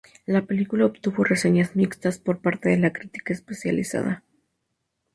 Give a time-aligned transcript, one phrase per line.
[0.25, 4.23] La película obtuvo reseñas mixtas por parte de la crítica especializada.